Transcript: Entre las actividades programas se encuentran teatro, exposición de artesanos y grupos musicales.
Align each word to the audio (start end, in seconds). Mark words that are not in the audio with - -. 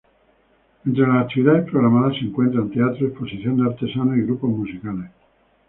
Entre 0.83 1.05
las 1.07 1.25
actividades 1.25 1.69
programas 1.69 2.15
se 2.17 2.25
encuentran 2.25 2.71
teatro, 2.71 3.05
exposición 3.05 3.57
de 3.57 3.65
artesanos 3.69 4.17
y 4.17 4.21
grupos 4.21 4.49
musicales. 4.49 5.11